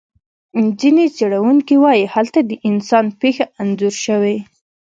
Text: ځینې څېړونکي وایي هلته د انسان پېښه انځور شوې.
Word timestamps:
ځینې 0.79 1.05
څېړونکي 1.15 1.75
وایي 1.83 2.05
هلته 2.13 2.39
د 2.49 2.51
انسان 2.69 3.05
پېښه 3.21 3.45
انځور 3.61 3.95
شوې. 4.05 4.37